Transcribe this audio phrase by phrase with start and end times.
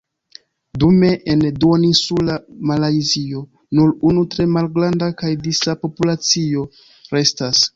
[0.83, 2.37] Dume en duoninsula
[2.71, 3.43] Malajzio
[3.81, 6.65] nur unu tre malgranda kaj disa populacio
[7.19, 7.63] restas.